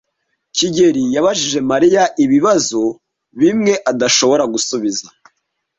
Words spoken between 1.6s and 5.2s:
Mariya ibibazo bimwe adashobora gusubiza.